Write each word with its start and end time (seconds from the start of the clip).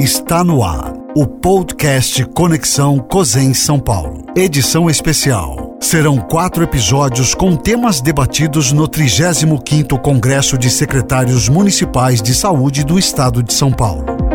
Está 0.00 0.42
no 0.42 0.64
ar 0.64 0.94
o 1.14 1.26
podcast 1.26 2.24
Conexão 2.24 2.98
COSEM 3.00 3.52
São 3.52 3.78
Paulo. 3.78 4.24
Edição 4.34 4.88
especial. 4.88 5.76
Serão 5.78 6.16
quatro 6.16 6.64
episódios 6.64 7.34
com 7.34 7.54
temas 7.54 8.00
debatidos 8.00 8.72
no 8.72 8.88
35º 8.88 10.00
Congresso 10.00 10.56
de 10.56 10.70
Secretários 10.70 11.50
Municipais 11.50 12.22
de 12.22 12.34
Saúde 12.34 12.82
do 12.82 12.98
Estado 12.98 13.42
de 13.42 13.52
São 13.52 13.70
Paulo 13.70 14.29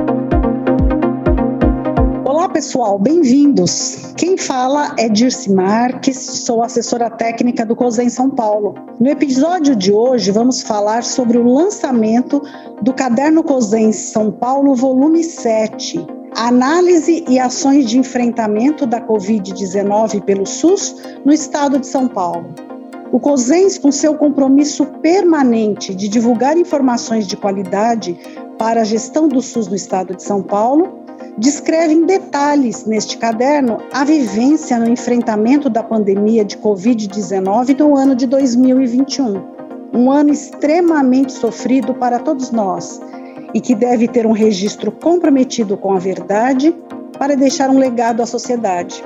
pessoal, 2.55 2.97
bem-vindos. 2.97 4.13
Quem 4.15 4.37
fala 4.37 4.95
é 4.97 5.09
Dirce 5.09 5.51
Marques, 5.51 6.17
sou 6.17 6.63
assessora 6.63 7.09
técnica 7.09 7.65
do 7.65 7.75
COSEM 7.75 8.07
São 8.07 8.29
Paulo. 8.29 8.75
No 8.97 9.09
episódio 9.09 9.75
de 9.75 9.91
hoje, 9.91 10.31
vamos 10.31 10.61
falar 10.61 11.03
sobre 11.03 11.37
o 11.37 11.43
lançamento 11.43 12.41
do 12.81 12.93
Caderno 12.93 13.43
COSEM 13.43 13.91
São 13.91 14.31
Paulo, 14.31 14.73
volume 14.73 15.21
7, 15.21 16.07
Análise 16.33 17.25
e 17.27 17.37
ações 17.37 17.89
de 17.89 17.99
enfrentamento 17.99 18.85
da 18.85 19.01
Covid-19 19.01 20.21
pelo 20.21 20.45
SUS 20.45 20.95
no 21.25 21.33
estado 21.33 21.77
de 21.77 21.87
São 21.87 22.07
Paulo. 22.07 22.55
O 23.11 23.19
COSENS, 23.19 23.77
com 23.77 23.91
seu 23.91 24.15
compromisso 24.15 24.85
permanente 25.01 25.93
de 25.93 26.07
divulgar 26.07 26.57
informações 26.57 27.27
de 27.27 27.35
qualidade 27.35 28.17
para 28.57 28.79
a 28.79 28.85
gestão 28.85 29.27
do 29.27 29.41
SUS 29.41 29.67
no 29.67 29.75
estado 29.75 30.15
de 30.15 30.23
São 30.23 30.41
Paulo, 30.41 31.04
descreve 31.37 31.93
em 31.93 32.05
detalhes 32.05 32.85
neste 32.85 33.17
caderno 33.17 33.79
a 33.91 34.03
vivência 34.03 34.79
no 34.79 34.87
enfrentamento 34.87 35.69
da 35.69 35.83
pandemia 35.83 36.45
de 36.45 36.57
Covid-19 36.57 37.77
no 37.77 37.97
ano 37.97 38.15
de 38.15 38.25
2021. 38.25 39.55
Um 39.93 40.11
ano 40.11 40.31
extremamente 40.31 41.33
sofrido 41.33 41.93
para 41.93 42.19
todos 42.19 42.51
nós 42.51 43.01
e 43.53 43.59
que 43.59 43.75
deve 43.75 44.07
ter 44.07 44.25
um 44.25 44.31
registro 44.31 44.91
comprometido 44.91 45.77
com 45.77 45.93
a 45.93 45.99
verdade 45.99 46.73
para 47.17 47.35
deixar 47.35 47.69
um 47.69 47.77
legado 47.77 48.21
à 48.21 48.25
sociedade. 48.25 49.03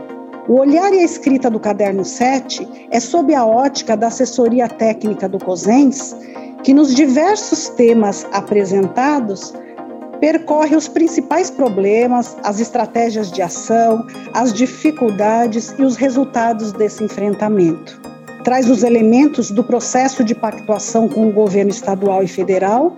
O 0.47 0.53
olhar 0.53 0.91
e 0.93 0.99
a 0.99 1.03
escrita 1.03 1.49
do 1.49 1.59
caderno 1.59 2.03
7 2.03 2.87
é 2.89 2.99
sob 2.99 3.33
a 3.35 3.45
ótica 3.45 3.95
da 3.95 4.07
assessoria 4.07 4.67
técnica 4.67 5.29
do 5.29 5.37
COSENS, 5.37 6.15
que 6.63 6.73
nos 6.73 6.95
diversos 6.95 7.69
temas 7.69 8.25
apresentados 8.31 9.53
percorre 10.19 10.75
os 10.75 10.87
principais 10.87 11.49
problemas, 11.49 12.37
as 12.43 12.59
estratégias 12.59 13.31
de 13.31 13.41
ação, 13.41 14.05
as 14.33 14.53
dificuldades 14.53 15.73
e 15.77 15.83
os 15.83 15.95
resultados 15.95 16.71
desse 16.73 17.03
enfrentamento. 17.03 17.99
Traz 18.43 18.69
os 18.69 18.83
elementos 18.83 19.51
do 19.51 19.63
processo 19.63 20.23
de 20.23 20.35
pactuação 20.35 21.07
com 21.07 21.27
o 21.27 21.31
governo 21.31 21.71
estadual 21.71 22.23
e 22.23 22.27
federal, 22.27 22.95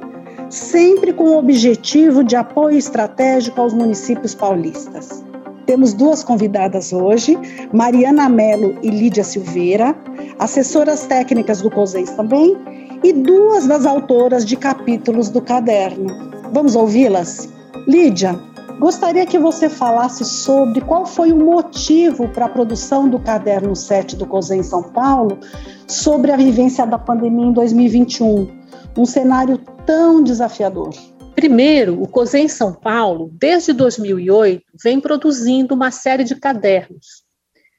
sempre 0.50 1.14
com 1.14 1.24
o 1.26 1.38
objetivo 1.38 2.24
de 2.24 2.36
apoio 2.36 2.78
estratégico 2.78 3.62
aos 3.62 3.74
municípios 3.74 4.36
paulistas. 4.36 5.24
Temos 5.66 5.94
duas 5.94 6.24
convidadas 6.24 6.92
hoje, 6.92 7.38
Mariana 7.72 8.28
Melo 8.28 8.78
e 8.82 8.90
Lídia 8.90 9.24
Silveira, 9.24 9.96
assessoras 10.40 11.06
técnicas 11.06 11.62
do 11.62 11.70
COSEIS 11.70 12.12
também, 12.12 12.58
e 13.04 13.14
duas 13.14 13.66
das 13.68 13.86
autoras 13.86 14.46
de 14.46 14.56
capítulos 14.56 15.30
do 15.30 15.42
caderno, 15.42 16.31
Vamos 16.54 16.76
ouvi-las? 16.76 17.48
Lídia, 17.88 18.38
gostaria 18.78 19.26
que 19.26 19.40
você 19.40 19.70
falasse 19.70 20.26
sobre 20.26 20.82
qual 20.82 21.06
foi 21.06 21.32
o 21.32 21.38
motivo 21.38 22.28
para 22.28 22.46
a 22.46 22.50
produção 22.50 23.08
do 23.08 23.18
caderno 23.18 23.74
7 23.74 24.18
do 24.18 24.26
COSEM 24.26 24.62
São 24.62 24.84
Paulo 24.84 25.40
sobre 25.88 26.30
a 26.30 26.36
vivência 26.36 26.86
da 26.86 26.98
pandemia 26.98 27.46
em 27.46 27.54
2021, 27.54 28.52
um 28.98 29.06
cenário 29.06 29.58
tão 29.86 30.22
desafiador. 30.22 30.90
Primeiro, 31.36 32.02
o 32.02 32.08
COSEM 32.08 32.50
São 32.50 32.74
Paulo, 32.74 33.32
desde 33.34 33.72
2008, 33.72 34.62
vem 34.84 35.00
produzindo 35.00 35.74
uma 35.74 35.90
série 35.90 36.26
de 36.26 36.36
cadernos 36.36 37.24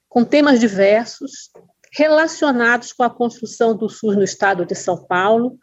com 0.08 0.24
temas 0.24 0.58
diversos 0.58 1.50
relacionados 1.92 2.90
com 2.92 3.02
a 3.02 3.10
construção 3.10 3.76
do 3.76 3.88
SUS 3.90 4.16
no 4.16 4.22
estado 4.22 4.64
de 4.64 4.74
São 4.74 4.96
Paulo, 4.96 5.58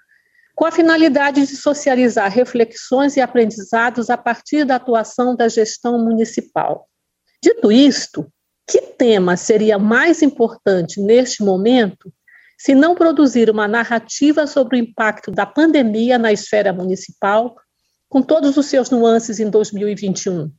com 0.59 0.65
a 0.65 0.71
finalidade 0.73 1.47
de 1.47 1.55
socializar 1.55 2.29
reflexões 2.29 3.15
e 3.15 3.21
aprendizados 3.21 4.09
a 4.09 4.17
partir 4.17 4.65
da 4.65 4.75
atuação 4.75 5.33
da 5.33 5.47
gestão 5.47 5.97
municipal. 6.03 6.85
Dito 7.41 7.71
isto, 7.71 8.27
que 8.69 8.81
tema 8.81 9.37
seria 9.37 9.79
mais 9.79 10.21
importante 10.21 10.99
neste 10.99 11.41
momento 11.45 12.11
se 12.57 12.75
não 12.75 12.93
produzir 12.93 13.49
uma 13.49 13.69
narrativa 13.69 14.45
sobre 14.45 14.75
o 14.75 14.79
impacto 14.81 15.31
da 15.31 15.45
pandemia 15.45 16.17
na 16.17 16.33
esfera 16.33 16.73
municipal, 16.73 17.55
com 18.09 18.21
todos 18.21 18.57
os 18.57 18.65
seus 18.65 18.89
nuances 18.89 19.39
em 19.39 19.49
2021? 19.49 20.51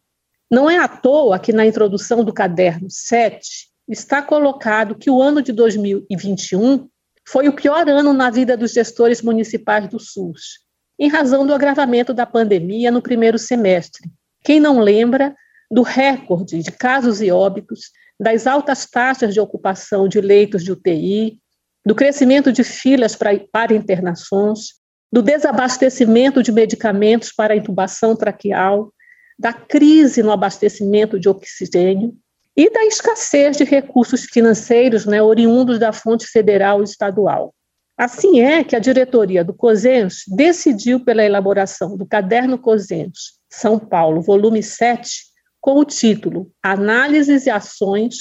Não 0.50 0.70
é 0.70 0.78
à 0.78 0.88
toa 0.88 1.38
que 1.38 1.52
na 1.52 1.66
introdução 1.66 2.24
do 2.24 2.32
caderno 2.32 2.90
7 2.90 3.68
está 3.86 4.22
colocado 4.22 4.94
que 4.94 5.10
o 5.10 5.20
ano 5.20 5.42
de 5.42 5.52
2021 5.52 6.88
foi 7.30 7.48
o 7.48 7.52
pior 7.52 7.88
ano 7.88 8.12
na 8.12 8.28
vida 8.28 8.56
dos 8.56 8.72
gestores 8.72 9.22
municipais 9.22 9.88
do 9.88 10.00
SUS, 10.00 10.58
em 10.98 11.08
razão 11.08 11.46
do 11.46 11.54
agravamento 11.54 12.12
da 12.12 12.26
pandemia 12.26 12.90
no 12.90 13.00
primeiro 13.00 13.38
semestre. 13.38 14.10
Quem 14.42 14.58
não 14.58 14.80
lembra 14.80 15.34
do 15.70 15.82
recorde 15.82 16.60
de 16.60 16.72
casos 16.72 17.22
e 17.22 17.30
óbitos, 17.30 17.92
das 18.18 18.48
altas 18.48 18.84
taxas 18.84 19.32
de 19.32 19.38
ocupação 19.38 20.08
de 20.08 20.20
leitos 20.20 20.64
de 20.64 20.72
UTI, 20.72 21.38
do 21.86 21.94
crescimento 21.94 22.52
de 22.52 22.64
filas 22.64 23.14
para, 23.14 23.38
para 23.52 23.74
internações, 23.74 24.80
do 25.12 25.22
desabastecimento 25.22 26.42
de 26.42 26.50
medicamentos 26.50 27.32
para 27.32 27.56
intubação 27.56 28.16
traqueal, 28.16 28.92
da 29.38 29.52
crise 29.52 30.20
no 30.20 30.32
abastecimento 30.32 31.18
de 31.18 31.28
oxigênio, 31.28 32.12
e 32.56 32.70
da 32.70 32.84
escassez 32.84 33.56
de 33.56 33.64
recursos 33.64 34.24
financeiros 34.24 35.06
né, 35.06 35.22
oriundos 35.22 35.78
da 35.78 35.92
fonte 35.92 36.26
federal 36.26 36.80
e 36.80 36.84
estadual. 36.84 37.54
Assim 37.96 38.40
é 38.40 38.64
que 38.64 38.74
a 38.74 38.78
diretoria 38.78 39.44
do 39.44 39.52
COSENS 39.52 40.24
decidiu 40.28 41.04
pela 41.04 41.24
elaboração 41.24 41.96
do 41.96 42.06
Caderno 42.06 42.58
COSENS 42.58 43.38
São 43.50 43.78
Paulo, 43.78 44.22
volume 44.22 44.62
7, 44.62 45.24
com 45.60 45.78
o 45.78 45.84
título 45.84 46.50
Análises 46.62 47.46
e 47.46 47.50
Ações 47.50 48.16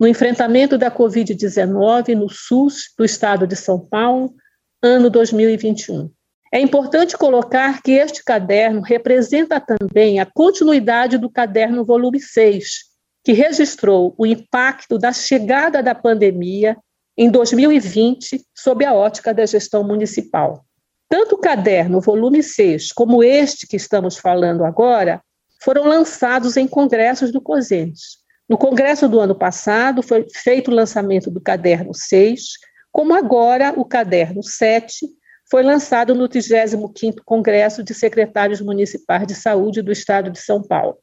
no 0.00 0.08
Enfrentamento 0.08 0.76
da 0.76 0.90
Covid-19 0.90 2.14
no 2.16 2.28
SUS 2.28 2.92
do 2.98 3.04
Estado 3.04 3.46
de 3.46 3.54
São 3.54 3.78
Paulo, 3.78 4.34
ano 4.82 5.08
2021. 5.08 6.10
É 6.52 6.58
importante 6.58 7.16
colocar 7.16 7.80
que 7.80 7.92
este 7.92 8.24
caderno 8.24 8.80
representa 8.80 9.60
também 9.60 10.18
a 10.18 10.26
continuidade 10.26 11.16
do 11.16 11.30
caderno 11.30 11.84
volume 11.84 12.18
6, 12.18 12.89
que 13.24 13.32
registrou 13.32 14.14
o 14.16 14.26
impacto 14.26 14.98
da 14.98 15.12
chegada 15.12 15.82
da 15.82 15.94
pandemia 15.94 16.76
em 17.16 17.30
2020 17.30 18.42
sob 18.56 18.84
a 18.84 18.94
ótica 18.94 19.34
da 19.34 19.44
gestão 19.44 19.84
municipal. 19.84 20.64
Tanto 21.08 21.34
o 21.34 21.38
caderno 21.38 22.00
volume 22.00 22.42
6 22.42 22.92
como 22.92 23.22
este 23.22 23.66
que 23.66 23.76
estamos 23.76 24.16
falando 24.16 24.64
agora 24.64 25.20
foram 25.62 25.84
lançados 25.84 26.56
em 26.56 26.66
congressos 26.66 27.30
do 27.30 27.40
COSENS. 27.40 28.20
No 28.48 28.56
congresso 28.56 29.08
do 29.08 29.20
ano 29.20 29.34
passado 29.34 30.02
foi 30.02 30.26
feito 30.32 30.70
o 30.70 30.74
lançamento 30.74 31.30
do 31.30 31.40
caderno 31.40 31.94
6, 31.94 32.42
como 32.90 33.14
agora 33.14 33.74
o 33.76 33.84
caderno 33.84 34.42
7 34.42 35.06
foi 35.50 35.62
lançado 35.62 36.14
no 36.14 36.28
35º 36.28 37.16
Congresso 37.24 37.82
de 37.82 37.92
Secretários 37.92 38.60
Municipais 38.60 39.26
de 39.26 39.34
Saúde 39.34 39.82
do 39.82 39.90
Estado 39.90 40.30
de 40.30 40.40
São 40.40 40.62
Paulo. 40.62 40.96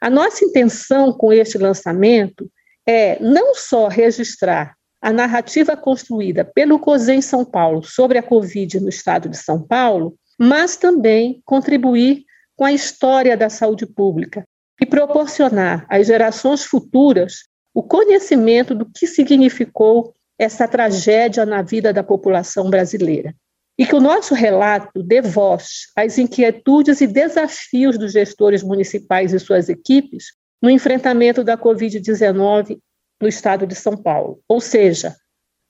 A 0.00 0.10
nossa 0.10 0.44
intenção 0.44 1.12
com 1.12 1.32
este 1.32 1.58
lançamento 1.58 2.50
é 2.86 3.18
não 3.20 3.54
só 3.54 3.88
registrar 3.88 4.74
a 5.00 5.12
narrativa 5.12 5.76
construída 5.76 6.44
pelo 6.44 6.78
COSEM 6.78 7.20
São 7.20 7.44
Paulo 7.44 7.82
sobre 7.82 8.18
a 8.18 8.22
Covid 8.22 8.80
no 8.80 8.88
estado 8.88 9.28
de 9.28 9.36
São 9.36 9.60
Paulo, 9.60 10.16
mas 10.38 10.76
também 10.76 11.42
contribuir 11.44 12.24
com 12.56 12.64
a 12.64 12.72
história 12.72 13.36
da 13.36 13.50
saúde 13.50 13.86
pública 13.86 14.44
e 14.80 14.86
proporcionar 14.86 15.86
às 15.88 16.06
gerações 16.06 16.64
futuras 16.64 17.44
o 17.72 17.82
conhecimento 17.82 18.74
do 18.74 18.86
que 18.86 19.06
significou 19.06 20.14
essa 20.38 20.66
tragédia 20.66 21.44
na 21.44 21.62
vida 21.62 21.92
da 21.92 22.02
população 22.02 22.70
brasileira 22.70 23.34
e 23.78 23.84
que 23.84 23.94
o 23.94 24.00
nosso 24.00 24.34
relato 24.34 25.02
dê 25.02 25.20
voz 25.20 25.86
às 25.96 26.18
inquietudes 26.18 27.00
e 27.00 27.06
desafios 27.06 27.98
dos 27.98 28.12
gestores 28.12 28.62
municipais 28.62 29.32
e 29.32 29.38
suas 29.38 29.68
equipes 29.68 30.26
no 30.62 30.70
enfrentamento 30.70 31.42
da 31.42 31.58
Covid-19 31.58 32.78
no 33.20 33.28
estado 33.28 33.66
de 33.66 33.74
São 33.74 33.96
Paulo. 33.96 34.40
Ou 34.48 34.60
seja, 34.60 35.16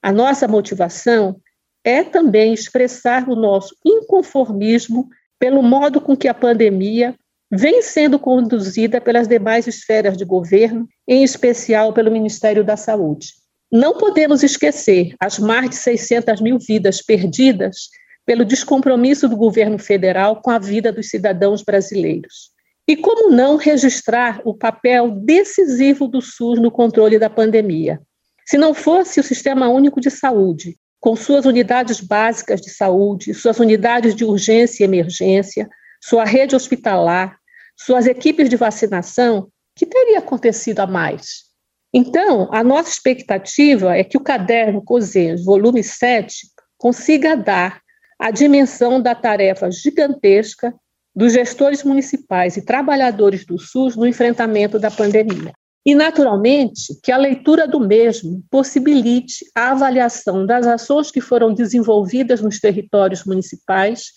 a 0.01 0.11
nossa 0.11 0.47
motivação 0.47 1.39
é 1.83 2.03
também 2.03 2.53
expressar 2.53 3.27
o 3.29 3.35
nosso 3.35 3.75
inconformismo 3.85 5.09
pelo 5.39 5.61
modo 5.61 5.99
com 5.99 6.15
que 6.15 6.27
a 6.27 6.33
pandemia 6.33 7.15
vem 7.51 7.81
sendo 7.81 8.17
conduzida 8.17 8.99
pelas 8.99 9.27
demais 9.27 9.67
esferas 9.67 10.17
de 10.17 10.25
governo, 10.25 10.87
em 11.07 11.23
especial 11.23 11.93
pelo 11.93 12.11
Ministério 12.11 12.63
da 12.63 12.75
Saúde. 12.75 13.33
Não 13.75 13.97
podemos 13.97 14.41
esquecer 14.41 15.13
as 15.19 15.37
mais 15.37 15.69
de 15.69 15.75
600 15.75 16.39
mil 16.39 16.57
vidas 16.57 17.01
perdidas 17.01 17.89
pelo 18.25 18.45
descompromisso 18.45 19.27
do 19.27 19.35
governo 19.35 19.77
federal 19.77 20.41
com 20.41 20.49
a 20.49 20.57
vida 20.57 20.93
dos 20.93 21.09
cidadãos 21.09 21.61
brasileiros. 21.61 22.51
E 22.87 22.95
como 22.95 23.31
não 23.31 23.57
registrar 23.57 24.39
o 24.45 24.55
papel 24.55 25.11
decisivo 25.11 26.07
do 26.07 26.21
SUS 26.21 26.57
no 26.57 26.71
controle 26.71 27.19
da 27.19 27.29
pandemia? 27.29 27.99
Se 28.45 28.57
não 28.57 28.73
fosse 28.73 29.19
o 29.19 29.23
Sistema 29.23 29.67
Único 29.67 29.99
de 29.99 30.09
Saúde, 30.09 30.77
com 30.97 31.13
suas 31.13 31.43
unidades 31.43 31.99
básicas 31.99 32.61
de 32.61 32.69
saúde, 32.69 33.33
suas 33.33 33.59
unidades 33.59 34.15
de 34.15 34.23
urgência 34.23 34.83
e 34.83 34.85
emergência, 34.85 35.67
sua 36.01 36.23
rede 36.23 36.55
hospitalar, 36.55 37.37
suas 37.75 38.07
equipes 38.07 38.49
de 38.49 38.55
vacinação, 38.55 39.49
que 39.75 39.85
teria 39.85 40.19
acontecido 40.19 40.79
a 40.79 40.87
mais? 40.87 41.53
Então, 41.97 42.49
a 42.51 42.61
nossa 42.61 42.89
expectativa 42.89 43.95
é 43.95 44.03
que 44.03 44.17
o 44.17 44.19
caderno 44.19 44.83
COSENS, 44.83 45.45
volume 45.45 45.81
7, 45.81 46.45
consiga 46.77 47.37
dar 47.37 47.79
a 48.19 48.31
dimensão 48.31 49.01
da 49.01 49.15
tarefa 49.15 49.71
gigantesca 49.71 50.75
dos 51.15 51.31
gestores 51.31 51.85
municipais 51.85 52.57
e 52.57 52.65
trabalhadores 52.65 53.45
do 53.45 53.57
SUS 53.57 53.95
no 53.95 54.05
enfrentamento 54.05 54.77
da 54.77 54.91
pandemia. 54.91 55.53
E, 55.85 55.95
naturalmente, 55.95 56.99
que 57.01 57.13
a 57.13 57.17
leitura 57.17 57.65
do 57.65 57.79
mesmo 57.79 58.43
possibilite 58.51 59.45
a 59.55 59.71
avaliação 59.71 60.45
das 60.45 60.67
ações 60.67 61.11
que 61.11 61.21
foram 61.21 61.53
desenvolvidas 61.53 62.41
nos 62.41 62.59
territórios 62.59 63.23
municipais, 63.23 64.07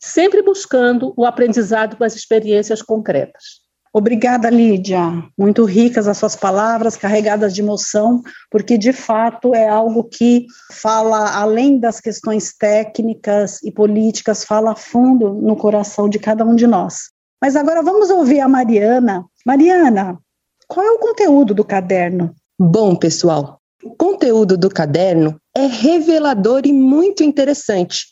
sempre 0.00 0.40
buscando 0.40 1.12
o 1.14 1.26
aprendizado 1.26 1.98
com 1.98 2.04
as 2.04 2.16
experiências 2.16 2.80
concretas. 2.80 3.65
Obrigada, 3.98 4.50
Lídia. 4.50 5.00
Muito 5.38 5.64
ricas 5.64 6.06
as 6.06 6.18
suas 6.18 6.36
palavras, 6.36 6.98
carregadas 6.98 7.54
de 7.54 7.62
emoção, 7.62 8.20
porque 8.50 8.76
de 8.76 8.92
fato 8.92 9.54
é 9.54 9.66
algo 9.66 10.04
que 10.04 10.44
fala 10.70 11.34
além 11.34 11.80
das 11.80 11.98
questões 11.98 12.54
técnicas 12.54 13.62
e 13.62 13.72
políticas, 13.72 14.44
fala 14.44 14.76
fundo 14.76 15.32
no 15.32 15.56
coração 15.56 16.10
de 16.10 16.18
cada 16.18 16.44
um 16.44 16.54
de 16.54 16.66
nós. 16.66 17.04
Mas 17.40 17.56
agora 17.56 17.82
vamos 17.82 18.10
ouvir 18.10 18.40
a 18.40 18.48
Mariana. 18.48 19.24
Mariana, 19.46 20.18
qual 20.68 20.84
é 20.84 20.90
o 20.90 20.98
conteúdo 20.98 21.54
do 21.54 21.64
caderno? 21.64 22.34
Bom, 22.60 22.94
pessoal, 22.94 23.62
o 23.82 23.96
conteúdo 23.96 24.58
do 24.58 24.68
caderno 24.68 25.40
é 25.56 25.64
revelador 25.64 26.66
e 26.66 26.72
muito 26.72 27.22
interessante. 27.22 28.04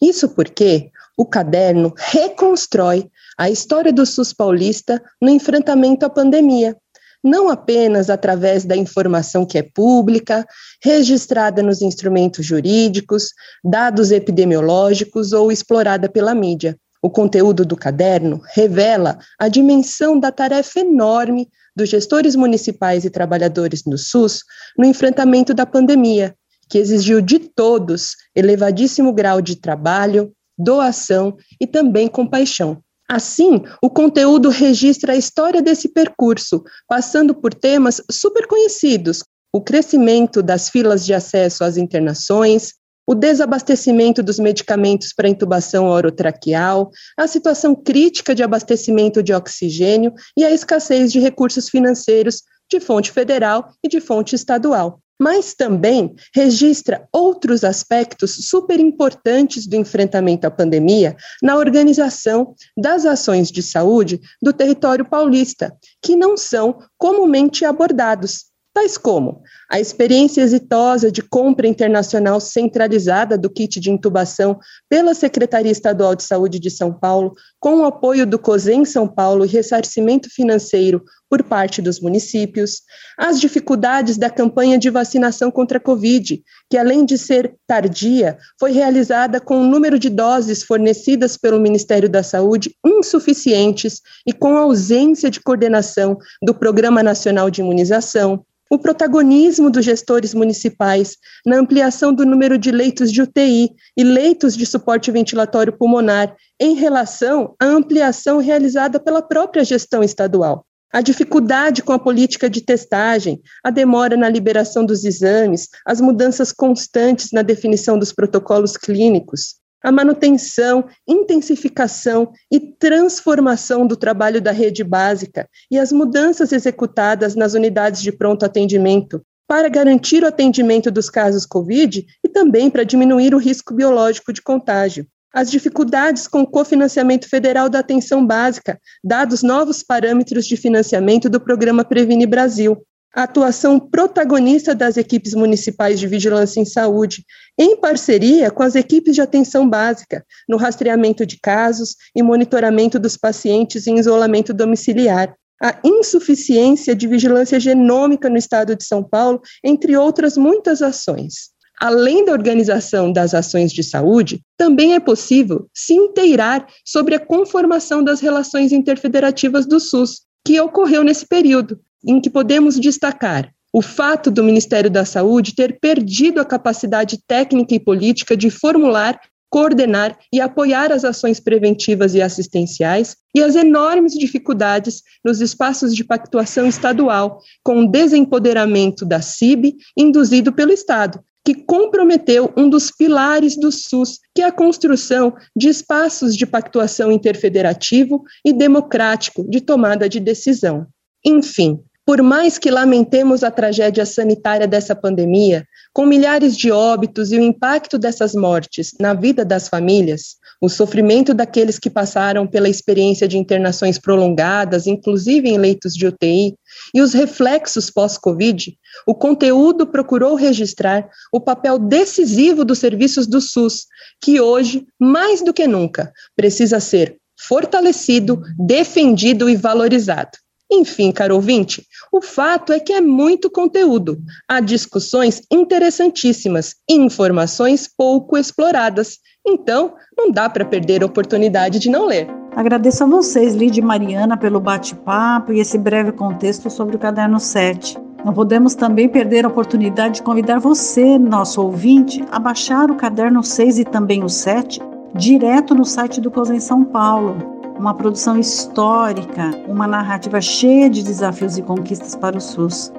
Isso 0.00 0.30
porque 0.30 0.90
o 1.14 1.26
caderno 1.26 1.92
reconstrói 1.94 3.10
a 3.38 3.50
história 3.50 3.92
do 3.92 4.06
SUS 4.06 4.32
paulista 4.32 5.02
no 5.20 5.28
enfrentamento 5.28 6.06
à 6.06 6.10
pandemia, 6.10 6.76
não 7.22 7.48
apenas 7.48 8.08
através 8.08 8.64
da 8.64 8.76
informação 8.76 9.44
que 9.44 9.58
é 9.58 9.62
pública, 9.62 10.46
registrada 10.82 11.62
nos 11.62 11.82
instrumentos 11.82 12.46
jurídicos, 12.46 13.30
dados 13.64 14.10
epidemiológicos 14.10 15.32
ou 15.32 15.50
explorada 15.50 16.08
pela 16.08 16.34
mídia. 16.34 16.78
O 17.02 17.10
conteúdo 17.10 17.64
do 17.64 17.76
caderno 17.76 18.40
revela 18.54 19.18
a 19.38 19.48
dimensão 19.48 20.18
da 20.18 20.32
tarefa 20.32 20.80
enorme 20.80 21.48
dos 21.74 21.88
gestores 21.88 22.34
municipais 22.34 23.04
e 23.04 23.10
trabalhadores 23.10 23.82
do 23.82 23.98
SUS 23.98 24.42
no 24.78 24.84
enfrentamento 24.84 25.52
da 25.52 25.66
pandemia, 25.66 26.34
que 26.68 26.78
exigiu 26.78 27.20
de 27.20 27.38
todos 27.38 28.16
elevadíssimo 28.34 29.12
grau 29.12 29.42
de 29.42 29.56
trabalho, 29.56 30.32
doação 30.56 31.36
e 31.60 31.66
também 31.66 32.08
compaixão. 32.08 32.82
Assim, 33.08 33.62
o 33.80 33.88
conteúdo 33.88 34.48
registra 34.48 35.12
a 35.12 35.16
história 35.16 35.62
desse 35.62 35.88
percurso, 35.88 36.64
passando 36.88 37.34
por 37.34 37.54
temas 37.54 38.02
super 38.10 38.46
conhecidos: 38.46 39.22
o 39.52 39.60
crescimento 39.60 40.42
das 40.42 40.68
filas 40.68 41.06
de 41.06 41.14
acesso 41.14 41.62
às 41.62 41.76
internações, 41.76 42.74
o 43.06 43.14
desabastecimento 43.14 44.22
dos 44.22 44.40
medicamentos 44.40 45.12
para 45.12 45.28
intubação 45.28 45.86
orotraqueal, 45.86 46.90
a 47.16 47.28
situação 47.28 47.74
crítica 47.74 48.34
de 48.34 48.42
abastecimento 48.42 49.22
de 49.22 49.32
oxigênio 49.32 50.12
e 50.36 50.44
a 50.44 50.50
escassez 50.50 51.12
de 51.12 51.20
recursos 51.20 51.68
financeiros 51.68 52.42
de 52.68 52.80
fonte 52.80 53.12
federal 53.12 53.70
e 53.84 53.88
de 53.88 54.00
fonte 54.00 54.34
estadual 54.34 55.00
mas 55.18 55.54
também 55.54 56.14
registra 56.34 57.08
outros 57.12 57.64
aspectos 57.64 58.48
super 58.48 58.78
importantes 58.78 59.66
do 59.66 59.76
enfrentamento 59.76 60.46
à 60.46 60.50
pandemia 60.50 61.16
na 61.42 61.56
organização 61.56 62.54
das 62.76 63.04
ações 63.04 63.50
de 63.50 63.62
saúde 63.62 64.20
do 64.42 64.52
território 64.52 65.04
paulista, 65.04 65.76
que 66.02 66.16
não 66.16 66.36
são 66.36 66.78
comumente 66.98 67.64
abordados, 67.64 68.46
tais 68.74 68.98
como 68.98 69.42
a 69.70 69.80
experiência 69.80 70.42
exitosa 70.42 71.10
de 71.10 71.22
compra 71.22 71.66
internacional 71.66 72.40
centralizada 72.40 73.36
do 73.36 73.50
kit 73.50 73.80
de 73.80 73.90
intubação 73.90 74.58
pela 74.88 75.14
Secretaria 75.14 75.72
Estadual 75.72 76.14
de 76.14 76.22
Saúde 76.22 76.58
de 76.58 76.70
São 76.70 76.92
Paulo, 76.92 77.34
com 77.58 77.80
o 77.80 77.84
apoio 77.84 78.26
do 78.26 78.38
COSEM 78.38 78.84
São 78.84 79.08
Paulo 79.08 79.44
e 79.44 79.48
ressarcimento 79.48 80.28
financeiro 80.30 81.02
por 81.28 81.42
parte 81.42 81.82
dos 81.82 82.00
municípios, 82.00 82.82
as 83.18 83.40
dificuldades 83.40 84.16
da 84.16 84.30
campanha 84.30 84.78
de 84.78 84.88
vacinação 84.90 85.50
contra 85.50 85.78
a 85.78 85.80
Covid, 85.80 86.40
que 86.70 86.78
além 86.78 87.04
de 87.04 87.18
ser 87.18 87.54
tardia, 87.66 88.38
foi 88.60 88.70
realizada 88.70 89.40
com 89.40 89.60
o 89.60 89.66
número 89.66 89.98
de 89.98 90.08
doses 90.08 90.62
fornecidas 90.62 91.36
pelo 91.36 91.60
Ministério 91.60 92.08
da 92.08 92.22
Saúde 92.22 92.76
insuficientes 92.84 94.00
e 94.24 94.32
com 94.32 94.56
ausência 94.56 95.28
de 95.28 95.40
coordenação 95.40 96.16
do 96.40 96.54
Programa 96.54 97.02
Nacional 97.02 97.50
de 97.50 97.60
Imunização, 97.60 98.44
o 98.70 98.78
protagonismo 98.78 99.55
dos 99.70 99.84
gestores 99.84 100.34
municipais 100.34 101.16
na 101.44 101.56
ampliação 101.56 102.12
do 102.12 102.24
número 102.24 102.58
de 102.58 102.70
leitos 102.70 103.10
de 103.10 103.22
UTI 103.22 103.70
e 103.96 104.04
leitos 104.04 104.56
de 104.56 104.66
suporte 104.66 105.10
ventilatório 105.10 105.76
pulmonar 105.76 106.36
em 106.60 106.74
relação 106.74 107.54
à 107.60 107.66
ampliação 107.66 108.38
realizada 108.38 109.00
pela 109.00 109.22
própria 109.22 109.64
gestão 109.64 110.02
estadual. 110.02 110.64
A 110.92 111.00
dificuldade 111.00 111.82
com 111.82 111.92
a 111.92 111.98
política 111.98 112.48
de 112.48 112.60
testagem, 112.60 113.40
a 113.64 113.70
demora 113.70 114.16
na 114.16 114.28
liberação 114.28 114.84
dos 114.84 115.04
exames, 115.04 115.68
as 115.84 116.00
mudanças 116.00 116.52
constantes 116.52 117.32
na 117.32 117.42
definição 117.42 117.98
dos 117.98 118.12
protocolos 118.12 118.76
clínicos, 118.76 119.56
a 119.82 119.92
manutenção, 119.92 120.84
intensificação 121.06 122.32
e 122.50 122.58
transformação 122.58 123.86
do 123.86 123.96
trabalho 123.96 124.40
da 124.40 124.50
rede 124.50 124.82
básica 124.82 125.48
e 125.70 125.78
as 125.78 125.92
mudanças 125.92 126.50
executadas 126.52 127.34
nas 127.34 127.54
unidades 127.54 128.02
de 128.02 128.10
pronto 128.10 128.44
atendimento 128.44 129.22
para 129.46 129.68
garantir 129.68 130.22
o 130.22 130.26
atendimento 130.26 130.90
dos 130.90 131.08
casos 131.08 131.46
Covid 131.46 132.04
e 132.24 132.28
também 132.28 132.68
para 132.68 132.84
diminuir 132.84 133.34
o 133.34 133.38
risco 133.38 133.74
biológico 133.74 134.32
de 134.32 134.42
contágio. 134.42 135.06
As 135.32 135.50
dificuldades 135.50 136.26
com 136.26 136.42
o 136.42 136.46
cofinanciamento 136.46 137.28
federal 137.28 137.68
da 137.68 137.80
atenção 137.80 138.26
básica, 138.26 138.80
dados 139.04 139.42
novos 139.42 139.82
parâmetros 139.82 140.46
de 140.46 140.56
financiamento 140.56 141.28
do 141.28 141.38
programa 141.38 141.84
Previne 141.84 142.26
Brasil, 142.26 142.82
a 143.14 143.22
atuação 143.22 143.80
protagonista 143.80 144.74
das 144.74 144.98
equipes 144.98 145.32
municipais 145.32 145.98
de 145.98 146.06
vigilância 146.06 146.60
em 146.60 146.66
saúde, 146.66 147.24
em 147.58 147.76
parceria 147.76 148.50
com 148.50 148.62
as 148.62 148.74
equipes 148.74 149.14
de 149.14 149.22
atenção 149.22 149.68
básica, 149.68 150.24
no 150.46 150.58
rastreamento 150.58 151.24
de 151.24 151.38
casos 151.40 151.96
e 152.14 152.22
monitoramento 152.22 152.98
dos 152.98 153.16
pacientes 153.16 153.86
em 153.86 153.98
isolamento 153.98 154.52
domiciliar, 154.52 155.34
a 155.62 155.78
insuficiência 155.84 156.94
de 156.94 157.06
vigilância 157.06 157.58
genômica 157.58 158.28
no 158.28 158.36
estado 158.36 158.76
de 158.76 158.84
São 158.84 159.02
Paulo, 159.02 159.40
entre 159.64 159.96
outras 159.96 160.36
muitas 160.36 160.82
ações. 160.82 161.50
Além 161.78 162.24
da 162.24 162.32
organização 162.32 163.12
das 163.12 163.34
ações 163.34 163.72
de 163.72 163.82
saúde, 163.82 164.40
também 164.56 164.94
é 164.94 165.00
possível 165.00 165.68
se 165.74 165.92
inteirar 165.92 166.66
sobre 166.84 167.14
a 167.14 167.20
conformação 167.20 168.02
das 168.02 168.20
relações 168.20 168.72
interfederativas 168.72 169.66
do 169.66 169.78
SUS, 169.78 170.22
que 170.44 170.58
ocorreu 170.60 171.02
nesse 171.02 171.26
período, 171.26 171.78
em 172.06 172.20
que 172.20 172.30
podemos 172.30 172.78
destacar 172.80 173.50
o 173.76 173.82
fato 173.82 174.30
do 174.30 174.42
Ministério 174.42 174.90
da 174.90 175.04
Saúde 175.04 175.54
ter 175.54 175.78
perdido 175.78 176.40
a 176.40 176.46
capacidade 176.46 177.18
técnica 177.26 177.74
e 177.74 177.80
política 177.80 178.34
de 178.34 178.48
formular, 178.48 179.20
coordenar 179.50 180.18
e 180.32 180.40
apoiar 180.40 180.92
as 180.92 181.04
ações 181.04 181.40
preventivas 181.40 182.14
e 182.14 182.22
assistenciais 182.22 183.16
e 183.34 183.42
as 183.42 183.54
enormes 183.54 184.12
dificuldades 184.12 185.02
nos 185.24 185.40
espaços 185.40 185.94
de 185.94 186.04
pactuação 186.04 186.66
estadual, 186.66 187.40
com 187.62 187.80
o 187.80 187.90
desempoderamento 187.90 189.04
da 189.04 189.20
CIB 189.20 189.76
induzido 189.96 190.52
pelo 190.52 190.72
Estado, 190.72 191.20
que 191.44 191.54
comprometeu 191.54 192.52
um 192.56 192.68
dos 192.68 192.90
pilares 192.90 193.56
do 193.56 193.70
SUS, 193.70 194.18
que 194.34 194.42
é 194.42 194.46
a 194.46 194.52
construção 194.52 195.32
de 195.56 195.68
espaços 195.68 196.36
de 196.36 196.44
pactuação 196.44 197.12
interfederativo 197.12 198.24
e 198.44 198.52
democrático 198.52 199.48
de 199.48 199.60
tomada 199.60 200.08
de 200.08 200.18
decisão. 200.18 200.88
Enfim, 201.24 201.80
por 202.06 202.22
mais 202.22 202.56
que 202.56 202.70
lamentemos 202.70 203.42
a 203.42 203.50
tragédia 203.50 204.06
sanitária 204.06 204.68
dessa 204.68 204.94
pandemia, 204.94 205.66
com 205.92 206.06
milhares 206.06 206.56
de 206.56 206.70
óbitos 206.70 207.32
e 207.32 207.36
o 207.36 207.42
impacto 207.42 207.98
dessas 207.98 208.32
mortes 208.32 208.92
na 209.00 209.12
vida 209.12 209.44
das 209.44 209.68
famílias, 209.68 210.36
o 210.62 210.68
sofrimento 210.68 211.34
daqueles 211.34 211.80
que 211.80 211.90
passaram 211.90 212.46
pela 212.46 212.68
experiência 212.68 213.26
de 213.26 213.36
internações 213.36 213.98
prolongadas, 213.98 214.86
inclusive 214.86 215.48
em 215.48 215.58
leitos 215.58 215.94
de 215.94 216.06
UTI, 216.06 216.54
e 216.94 217.02
os 217.02 217.12
reflexos 217.12 217.90
pós-Covid, 217.90 218.78
o 219.04 219.12
conteúdo 219.12 219.84
procurou 219.84 220.36
registrar 220.36 221.08
o 221.32 221.40
papel 221.40 221.76
decisivo 221.76 222.64
dos 222.64 222.78
serviços 222.78 223.26
do 223.26 223.40
SUS, 223.40 223.86
que 224.22 224.40
hoje, 224.40 224.86
mais 224.98 225.42
do 225.42 225.52
que 225.52 225.66
nunca, 225.66 226.12
precisa 226.36 226.78
ser 226.78 227.16
fortalecido, 227.36 228.40
defendido 228.56 229.50
e 229.50 229.56
valorizado. 229.56 230.38
Enfim, 230.70 231.12
caro 231.12 231.36
ouvinte, 231.36 231.86
o 232.12 232.20
fato 232.20 232.72
é 232.72 232.80
que 232.80 232.92
é 232.92 233.00
muito 233.00 233.48
conteúdo. 233.48 234.18
Há 234.48 234.60
discussões 234.60 235.42
interessantíssimas 235.50 236.74
e 236.90 236.94
informações 236.94 237.88
pouco 237.88 238.36
exploradas. 238.36 239.18
Então, 239.46 239.94
não 240.16 240.30
dá 240.30 240.50
para 240.50 240.64
perder 240.64 241.02
a 241.02 241.06
oportunidade 241.06 241.78
de 241.78 241.88
não 241.88 242.06
ler. 242.06 242.26
Agradeço 242.56 243.04
a 243.04 243.06
vocês, 243.06 243.54
Lídia 243.54 243.80
e 243.80 243.84
Mariana, 243.84 244.36
pelo 244.36 244.58
bate-papo 244.58 245.52
e 245.52 245.60
esse 245.60 245.78
breve 245.78 246.10
contexto 246.10 246.68
sobre 246.68 246.96
o 246.96 246.98
Caderno 246.98 247.38
7. 247.38 247.96
Não 248.24 248.32
podemos 248.32 248.74
também 248.74 249.08
perder 249.08 249.44
a 249.44 249.48
oportunidade 249.48 250.16
de 250.16 250.22
convidar 250.22 250.58
você, 250.58 251.16
nosso 251.16 251.62
ouvinte, 251.62 252.24
a 252.32 252.40
baixar 252.40 252.90
o 252.90 252.96
Caderno 252.96 253.44
6 253.44 253.78
e 253.78 253.84
também 253.84 254.24
o 254.24 254.28
7 254.28 254.80
direto 255.14 255.74
no 255.74 255.84
site 255.84 256.20
do 256.20 256.30
COSEN 256.30 256.60
São 256.60 256.84
Paulo 256.84 257.55
uma 257.78 257.94
produção 257.94 258.38
histórica, 258.38 259.50
uma 259.68 259.86
narrativa 259.86 260.40
cheia 260.40 260.88
de 260.88 261.02
desafios 261.02 261.58
e 261.58 261.62
conquistas 261.62 262.14
para 262.14 262.36
o 262.36 262.40
SUS. 262.40 262.92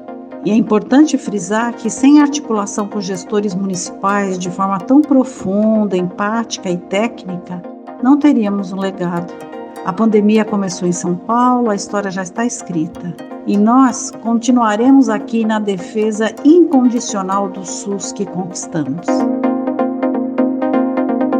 E 0.45 0.51
é 0.51 0.55
importante 0.55 1.17
frisar 1.17 1.73
que, 1.73 1.89
sem 1.89 2.21
articulação 2.21 2.87
com 2.87 3.01
gestores 3.01 3.53
municipais 3.53 4.37
de 4.37 4.49
forma 4.49 4.79
tão 4.79 5.01
profunda, 5.01 5.97
empática 5.97 6.69
e 6.69 6.77
técnica, 6.77 7.61
não 8.01 8.17
teríamos 8.17 8.71
um 8.71 8.79
legado. 8.79 9.33
A 9.85 9.91
pandemia 9.91 10.45
começou 10.45 10.87
em 10.87 10.91
São 10.91 11.15
Paulo, 11.15 11.69
a 11.69 11.75
história 11.75 12.11
já 12.11 12.21
está 12.21 12.45
escrita. 12.45 13.15
E 13.45 13.57
nós 13.57 14.11
continuaremos 14.21 15.09
aqui 15.09 15.45
na 15.45 15.59
defesa 15.59 16.33
incondicional 16.43 17.49
do 17.49 17.65
SUS 17.65 18.11
que 18.11 18.25
conquistamos. 18.25 19.07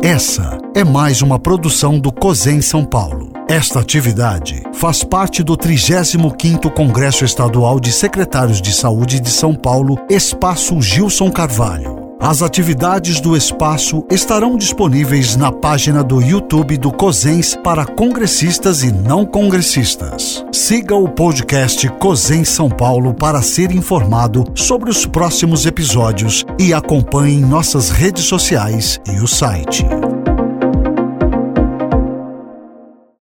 Essa 0.10 0.58
é 0.74 0.86
mais 0.86 1.22
uma 1.22 1.38
produção 1.38 2.00
do 2.00 2.14
COSEN 2.14 2.62
São 2.62 2.86
Paulo. 2.86 3.34
Esta 3.50 3.82
atividade 3.82 4.64
faz 4.74 5.04
parte 5.04 5.44
do 5.44 5.58
35º 5.58 6.74
Congresso 6.74 7.26
Estadual 7.26 7.78
de 7.78 7.92
Secretários 7.92 8.62
de 8.62 8.72
Saúde 8.72 9.20
de 9.20 9.30
São 9.30 9.54
Paulo, 9.54 9.98
Espaço 10.10 10.82
Gilson 10.82 11.30
Carvalho. 11.30 11.97
As 12.20 12.42
atividades 12.42 13.22
do 13.22 13.38
espaço 13.38 14.04
estarão 14.12 14.58
disponíveis 14.58 15.36
na 15.36 15.52
página 15.52 16.04
do 16.04 16.20
YouTube 16.20 16.76
do 16.76 16.92
COSENS 16.92 17.56
para 17.64 17.86
congressistas 17.86 18.84
e 18.84 18.92
não 18.92 19.26
congressistas. 19.26 20.44
Siga 20.52 20.96
o 20.96 21.08
podcast 21.08 21.88
COSEN 22.00 22.44
São 22.44 22.70
Paulo 22.70 23.14
para 23.14 23.42
ser 23.42 23.72
informado 23.72 24.44
sobre 24.56 24.90
os 24.90 25.06
próximos 25.06 25.66
episódios 25.66 26.44
e 26.60 26.74
acompanhe 26.74 27.40
nossas 27.40 27.92
redes 27.92 28.26
sociais 28.26 29.00
e 29.08 29.20
o 29.22 29.28
site. 29.28 29.86